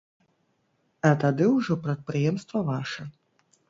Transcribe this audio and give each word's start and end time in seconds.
А 1.11 1.13
тады 1.25 1.45
ўжо 1.57 1.73
прадпрыемства 1.87 2.69
ваша. 2.75 3.03